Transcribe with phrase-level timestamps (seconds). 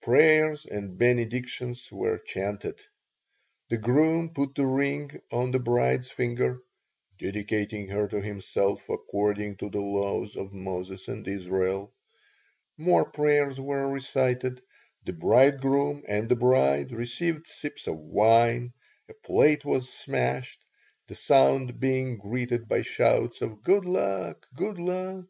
[0.00, 2.80] Prayers and benedictions were chanted.
[3.68, 6.62] The groom put the ring on the bride's finger,
[7.18, 11.92] "dedicating her to himself according to the laws of Moses and Israel";
[12.78, 14.62] more prayers were recited;
[15.04, 18.72] the bridegroom and the bride received sips of wine;
[19.06, 20.64] a plate was smashed,
[21.08, 24.48] the sound being greeted by shouts of "Good luck!
[24.56, 25.26] Good luck!"